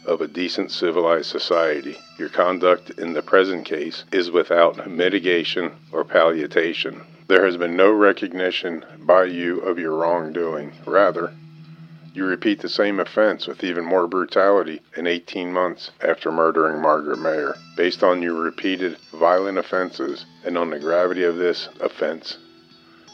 [0.04, 1.98] of a decent civilized society.
[2.18, 7.02] Your conduct in the present case is without mitigation or palliation.
[7.28, 10.72] There has been no recognition by you of your wrongdoing.
[10.86, 11.32] Rather,
[12.14, 17.18] you repeat the same offense with even more brutality in 18 months after murdering Margaret
[17.18, 17.54] Mayer.
[17.76, 22.38] Based on your repeated violent offenses and on the gravity of this offense,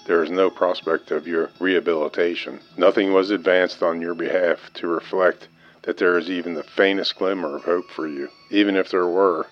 [0.07, 2.61] there is no prospect of your rehabilitation.
[2.77, 5.49] Nothing was advanced on your behalf to reflect
[5.85, 8.29] that there is even the faintest glimmer of hope for you.
[8.51, 9.47] Even if there were,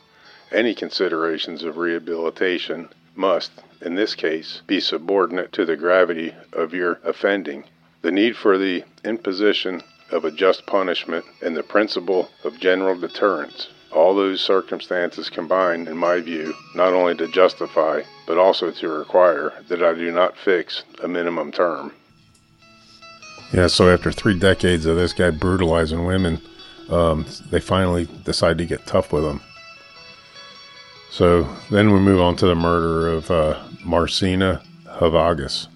[0.50, 6.98] any considerations of rehabilitation must, in this case, be subordinate to the gravity of your
[7.04, 7.64] offending.
[8.02, 13.68] The need for the imposition of a just punishment and the principle of general deterrence.
[13.90, 19.52] All those circumstances combine, in my view, not only to justify, but also to require
[19.68, 21.92] that I do not fix a minimum term.
[23.52, 26.40] Yeah, so after three decades of this guy brutalizing women,
[26.88, 29.40] um, they finally decide to get tough with him.
[31.10, 35.68] So then we move on to the murder of uh, Mersina Halvagis.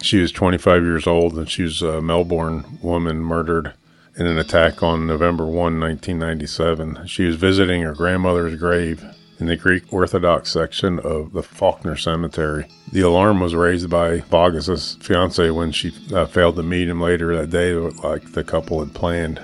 [0.00, 3.72] She was 25 years old and she was a Melbourne woman murdered
[4.16, 7.06] in an attack on November 1, 1997.
[7.06, 9.04] She was visiting her grandmother's grave
[9.42, 12.64] in the Greek Orthodox section of the Fawkner Cemetery.
[12.92, 17.36] The alarm was raised by Boggess's fiance when she uh, failed to meet him later
[17.36, 19.40] that day, like the couple had planned.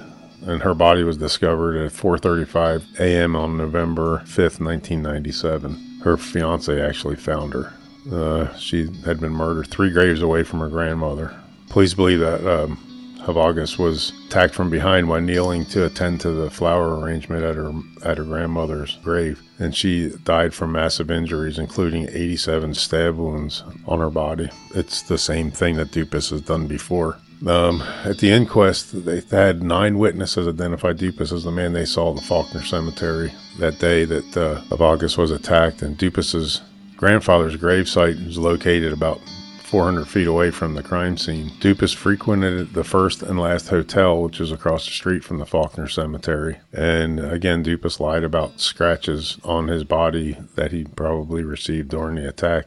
[0.46, 3.34] And her body was discovered at 4:35 a.m.
[3.34, 6.00] on November 5th, 1997.
[6.04, 7.72] Her fiance actually found her.
[8.10, 11.36] Uh, she had been murdered three graves away from her grandmother.
[11.70, 12.78] Police believe that um,
[13.20, 17.72] Halvagis was attacked from behind while kneeling to attend to the flower arrangement at her
[18.04, 23.98] at her grandmother's grave, and she died from massive injuries, including 87 stab wounds on
[24.00, 24.50] her body.
[24.74, 27.18] It's the same thing that Dupas has done before.
[27.46, 32.10] Um, at the inquest, they had nine witnesses identify Dupas as the man they saw
[32.10, 36.62] in the Fawkner Cemetery that day that uh, Halvagis was attacked, and Dupas's
[36.96, 39.20] grandfather's gravesite is located about
[39.68, 41.50] 400 feet away from the crime scene.
[41.60, 45.90] Dupas frequented the first and last hotel, which is across the street from the Fawkner
[45.90, 46.56] Cemetery.
[46.72, 52.26] And again, Dupas lied about scratches on his body that he probably received during the
[52.26, 52.64] attack.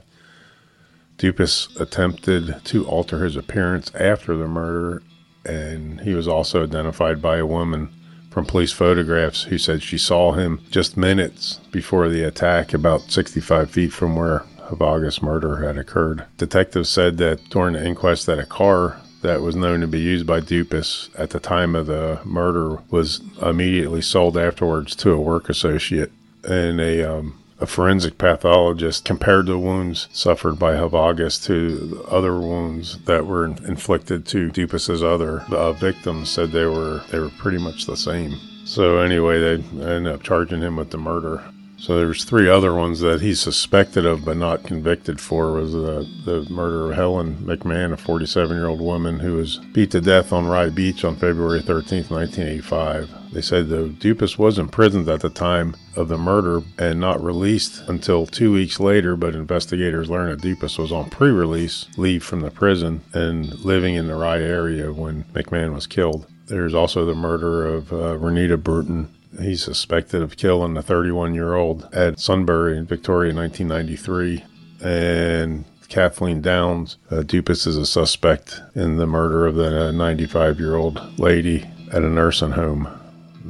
[1.18, 5.02] Dupas attempted to alter his appearance after the murder,
[5.43, 7.91] and he was also identified by a woman
[8.30, 13.72] from police photographs who said she saw him just minutes before the attack, about 65
[13.72, 16.26] feet from where Halvagis murder had occurred.
[16.38, 20.26] Detectives said that during the inquest that a car that was known to be used
[20.26, 25.49] by Dupas at the time of the murder was immediately sold afterwards to a work
[25.49, 26.11] associate.
[26.43, 32.97] And a um, a forensic pathologist compared the wounds suffered by Halvagis to other wounds
[33.05, 36.32] that were inflicted to Dupas's other uh, victims.
[36.32, 38.36] Said they were they were pretty much the same.
[38.65, 41.43] So anyway, they ended up charging him with the murder.
[41.82, 46.07] So there's three other ones that he's suspected of but not convicted for was the,
[46.25, 50.69] the murder of Helen McMahon, a 47-year-old woman who was beat to death on Rye
[50.69, 53.34] Beach on February 13, 1985.
[53.34, 57.82] They said though Dupas was imprisoned at the time of the murder and not released
[57.88, 62.51] until two weeks later, but investigators learned that Dupas was on pre-release leave from the
[62.51, 66.27] prison and living in the Rye area when McMahon was killed.
[66.45, 71.55] There's also the murder of uh, Renata Brunton, He's suspected of killing a 31 year
[71.55, 74.43] old at Sunbury in Victoria in 1993.
[74.84, 80.75] And Kathleen Downes, uh, Dupas is a suspect in the murder of the 95 year
[80.75, 82.88] old lady at a nursing home.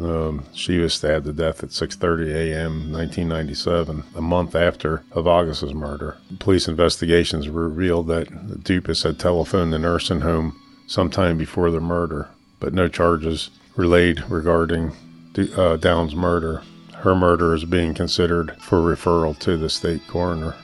[0.01, 2.91] Um, she was stabbed to death at 6:30 a.m.
[2.91, 6.17] 1997, a month after Halvagis's murder.
[6.39, 8.29] Police investigations revealed that
[8.63, 12.29] Dupas had telephoned the nursing home sometime before the murder,
[12.59, 14.93] but no charges relayed regarding
[15.37, 16.61] uh, Downes' murder.
[16.93, 20.55] Her murder is being considered for referral to the state coroner.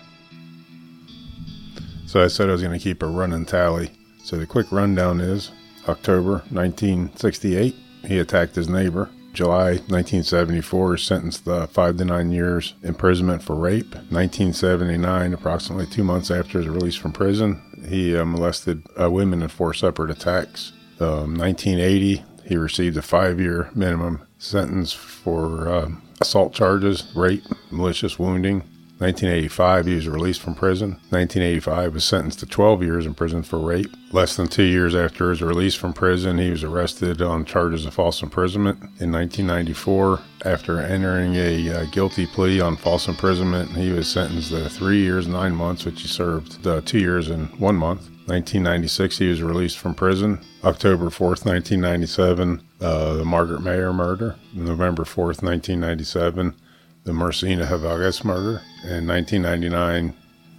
[2.06, 3.92] So I said I was going to keep a running tally.
[4.24, 5.52] So the quick rundown is
[5.88, 9.10] October 1968, he attacked his neighbor.
[9.34, 13.94] July 1974, sentenced to five to nine years imprisonment for rape.
[14.10, 19.48] 1979, approximately two months after his release from prison, he uh, molested uh, women in
[19.48, 20.74] four separate attacks.
[21.00, 25.90] Um, 1980, he received a five year minimum sentence for uh,
[26.22, 28.64] assault charges, rape, malicious wounding.
[29.00, 30.94] 1985, he was released from prison.
[31.12, 33.92] 1985 was sentenced to 12 years in prison for rape.
[34.12, 37.94] Less than two years after his release from prison, he was arrested on charges of
[37.94, 38.80] false imprisonment.
[39.00, 44.68] In 1994, after entering a uh, guilty plea on false imprisonment, he was sentenced to
[44.68, 48.02] three years, nine months, which he served uh, two years and one month.
[48.26, 50.40] 1996, he was released from prison.
[50.64, 54.36] October 4th, 1997, uh, the Margaret Mayer murder.
[54.54, 56.56] November 4th, 1997,
[57.04, 58.62] the Mersina Halvagis murder.
[58.84, 60.16] And 1999,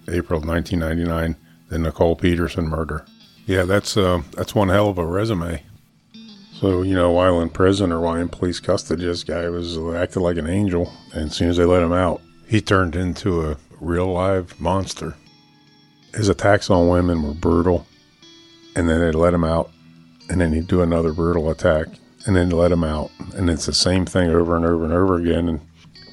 [0.09, 1.37] April 1999,
[1.69, 3.05] the Nicole Patterson murder.
[3.47, 5.63] Yeah, that's uh, that's one hell of a resume.
[6.61, 10.21] So, you know, while in prison or while in police custody, this guy was acted
[10.21, 10.93] like an angel.
[11.15, 15.15] And as soon as they let him out, he turned into a real live monster.
[16.15, 17.87] His attacks on women were brutal,
[18.75, 19.71] and then they'd let him out,
[20.29, 21.87] and then he'd do another brutal attack,
[22.27, 25.17] and then let him out, and it's the same thing over and over and over
[25.17, 25.49] again.
[25.49, 25.61] And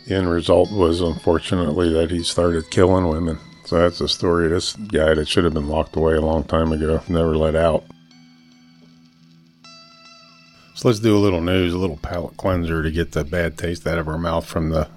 [0.07, 3.39] the end result was, unfortunately, that he started killing women.
[3.65, 6.43] So that's the story of this guy that should have been locked away a long
[6.43, 7.83] time ago, never let out.
[10.75, 13.87] So let's do a little news, a little palate cleanser to get the bad taste
[13.87, 14.87] out of our mouth from the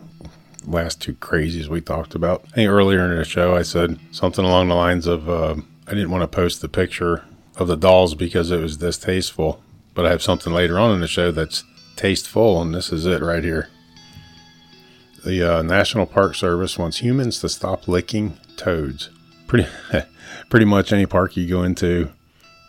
[0.66, 2.44] last two crazies we talked about.
[2.48, 5.54] I think earlier in the show I said something along the lines of uh,
[5.86, 7.24] I didn't want to post the picture
[7.56, 9.62] of the dolls because it was distasteful,
[9.99, 11.64] but I have something later on in the show that's
[11.96, 13.68] tasteful, and this is it right here.
[15.24, 19.11] The uh, National Park Service wants humans to stop licking toads.
[19.49, 19.68] Pretty,
[20.51, 22.12] pretty much any park you go into,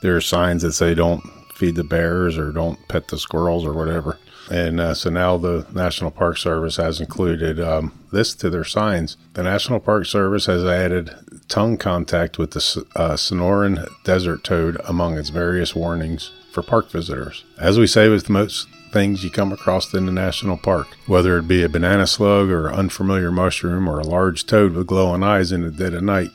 [0.01, 1.21] there are signs that say don't
[1.53, 4.17] feed the bears or don't pet the squirrels or whatever.
[4.49, 9.17] And uh, so now the National Park Service has included um, this to their signs.
[9.33, 11.13] The National Park Service has added
[11.47, 17.43] tongue contact with the uh, Sonoran desert toad among its various warnings for park visitors.
[17.57, 21.47] As we say with most things you come across in the national park, whether it
[21.47, 25.61] be a banana slug or unfamiliar mushroom or a large toad with glowing eyes in
[25.61, 26.31] the dead of night,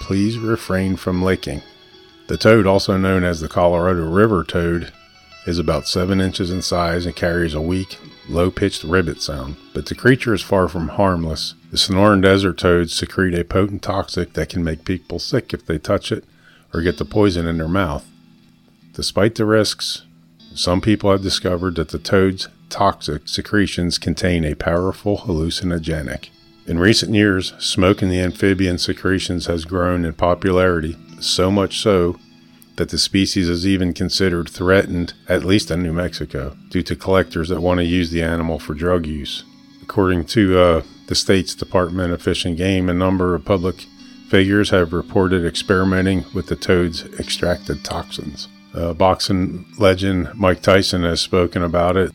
[0.00, 1.62] please refrain from licking.
[2.28, 4.92] The toad, also known as the Colorado River toad,
[5.46, 7.98] is about 7 inches in size and carries a weak,
[8.28, 9.56] low pitched ribbit sound.
[9.74, 11.54] But the creature is far from harmless.
[11.70, 15.78] The Sonoran desert toads secrete a potent toxic that can make people sick if they
[15.78, 16.24] touch it
[16.72, 18.06] or get the poison in their mouth.
[18.94, 20.02] Despite the risks,
[20.54, 26.28] some people have discovered that the toad's toxic secretions contain a powerful hallucinogenic.
[26.66, 32.18] In recent years, smoke the amphibian secretions has grown in popularity, so much so
[32.76, 37.48] that the species is even considered threatened, at least in New Mexico, due to collectors
[37.48, 39.42] that want to use the animal for drug use.
[39.82, 43.86] According to uh, the state's Department of Fish and Game, a number of public
[44.28, 48.48] figures have reported experimenting with the toad's extracted toxins.
[48.74, 52.10] Uh, boxing legend Mike Tyson has spoken about it,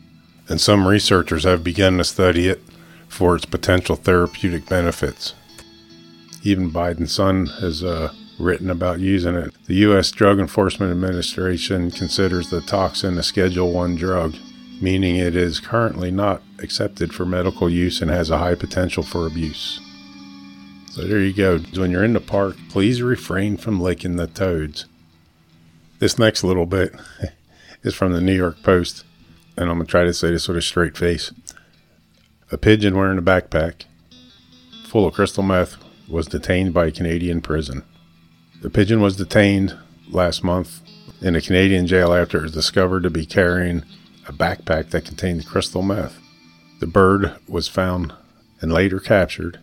[0.48, 2.62] and some researchers have begun to study it
[3.08, 5.34] for its potential therapeutic benefits.
[6.42, 9.52] Even Biden's son has uh, written about using it.
[9.66, 10.10] The U.S.
[10.10, 14.34] Drug Enforcement Administration considers the toxin a Schedule 1 drug,
[14.80, 19.26] meaning it is currently not accepted for medical use and has a high potential for
[19.26, 19.80] abuse.
[20.90, 21.58] So there you go.
[21.58, 24.86] When you're in the park, please refrain from licking the toads.
[25.98, 26.94] This next little bit
[27.82, 29.04] is from the New York Post,
[29.56, 31.32] and I'm going to try to say this with a straight face.
[32.52, 33.84] A pigeon wearing a backpack
[34.86, 35.76] full of crystal meth
[36.08, 37.82] was detained by a Canadian prison.
[38.62, 39.76] The pigeon was detained
[40.08, 40.82] last month
[41.20, 43.82] in a Canadian jail after it was discovered to be carrying
[44.28, 46.16] a backpack that contained crystal meth.
[46.78, 48.14] The bird was found
[48.60, 49.58] and later captured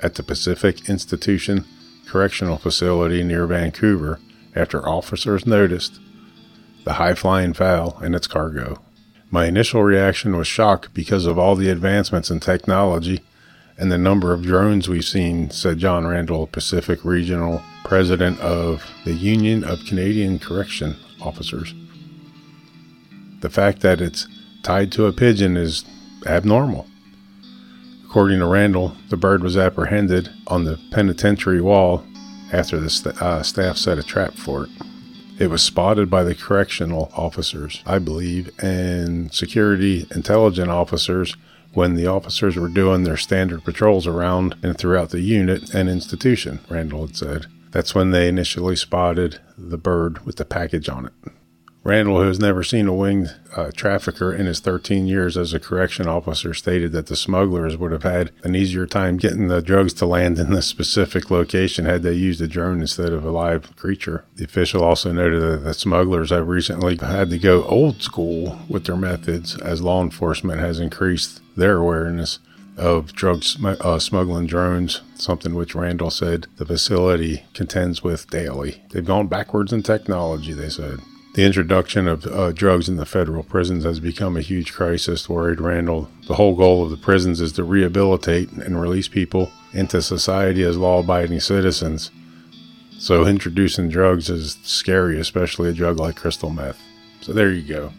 [0.00, 1.66] at the Pacific Institution
[2.06, 4.18] Correctional Facility near Vancouver
[4.58, 6.00] after officers noticed
[6.84, 8.82] the high flying fowl and its cargo.
[9.30, 13.20] My initial reaction was shock because of all the advancements in technology
[13.76, 19.12] and the number of drones we've seen, said John Randall, Pacific Regional President of the
[19.12, 21.74] Union of Canadian Correction Officers.
[23.40, 24.26] The fact that it's
[24.64, 25.84] tied to a pigeon is
[26.26, 26.88] abnormal.
[28.04, 32.02] According to Randall, the bird was apprehended on the penitentiary wall
[32.52, 34.70] after the st- uh, staff set a trap for it.
[35.38, 41.36] It was spotted by the correctional officers, I believe, and security intelligence officers
[41.74, 46.60] when the officers were doing their standard patrols around and throughout the unit and institution,
[46.68, 47.46] Randall had said.
[47.70, 51.12] That's when they initially spotted the bird with the package on it.
[51.84, 55.60] Randall, who has never seen a winged uh, trafficker in his 13 years as a
[55.60, 59.94] correction officer, stated that the smugglers would have had an easier time getting the drugs
[59.94, 63.74] to land in the specific location had they used a drone instead of a live
[63.76, 64.24] creature.
[64.34, 68.84] The official also noted that the smugglers have recently had to go old school with
[68.84, 72.38] their methods as law enforcement has increased their awareness
[72.76, 78.82] of drug sm- uh, smuggling drones, something which Randall said the facility contends with daily.
[78.90, 80.98] They've gone backwards in technology, they said.
[81.38, 85.60] The introduction of uh, drugs in the federal prisons has become a huge crisis, worried
[85.60, 86.08] Randall.
[86.26, 90.76] The whole goal of the prisons is to rehabilitate and release people into society as
[90.76, 92.10] law abiding citizens.
[92.98, 96.80] So, introducing drugs is scary, especially a drug like crystal meth.
[97.20, 97.92] So, there you go.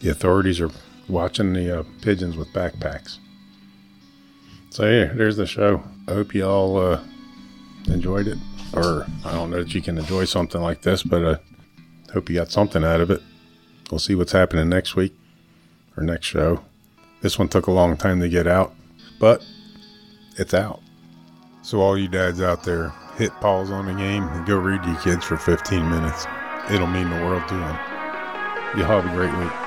[0.00, 0.70] The authorities are
[1.10, 3.18] watching the uh, pigeons with backpacks.
[4.70, 5.82] So, yeah, there's the show.
[6.08, 7.04] I hope you all uh,
[7.88, 8.38] enjoyed it.
[8.72, 11.36] Or, I don't know that you can enjoy something like this, but uh,
[12.12, 13.22] Hope you got something out of it.
[13.90, 15.14] We'll see what's happening next week
[15.96, 16.62] or next show.
[17.20, 18.74] This one took a long time to get out,
[19.18, 19.44] but
[20.36, 20.80] it's out.
[21.62, 24.96] So, all you dads out there, hit pause on the game and go read your
[24.96, 26.26] kids for 15 minutes.
[26.70, 27.78] It'll mean the world to them.
[28.76, 29.61] You have a great week.